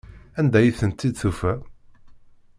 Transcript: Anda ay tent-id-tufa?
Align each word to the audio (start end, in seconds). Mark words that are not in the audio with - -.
Anda 0.39 0.57
ay 0.59 0.69
tent-id-tufa? 0.79 1.53